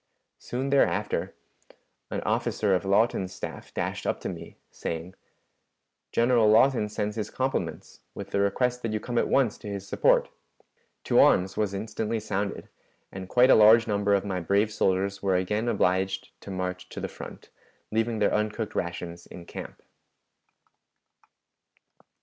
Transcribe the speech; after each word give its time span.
Soon, 0.39 0.71
thereafter, 0.71 1.35
an 2.09 2.21
officer 2.21 2.73
of 2.73 2.85
Lawton's 2.85 3.31
staff 3.35 3.71
dashed 3.71 4.07
up 4.07 4.19
to 4.21 4.29
me, 4.29 4.57
saying, 4.71 5.13
'General 6.11 6.49
Lawton 6.49 6.89
sends 6.89 7.17
his 7.17 7.29
compliments, 7.29 7.99
with 8.15 8.31
the 8.31 8.39
request 8.39 8.81
that 8.81 8.91
you 8.93 8.99
come 8.99 9.19
at 9.19 9.27
once 9.27 9.59
to 9.59 9.67
his 9.67 9.87
support.' 9.87 10.29
'To 11.03 11.19
arms!' 11.19 11.55
was 11.55 11.75
instantly 11.75 12.19
sounded, 12.19 12.67
and 13.11 13.29
quite 13.29 13.51
a 13.51 13.53
large 13.53 13.85
number 13.85 14.15
of 14.15 14.25
my 14.25 14.39
brave 14.39 14.73
soldiers 14.73 15.21
were 15.21 15.35
again 15.35 15.67
obliged 15.67 16.29
to 16.41 16.49
march 16.49 16.89
to 16.89 16.99
the 16.99 17.07
front, 17.07 17.51
leaving 17.91 18.17
their 18.17 18.33
uncooked 18.33 18.73
rations 18.73 19.27
in 19.27 19.45
camp. 19.45 19.83